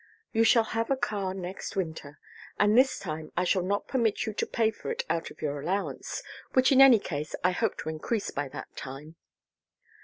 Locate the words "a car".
0.89-1.35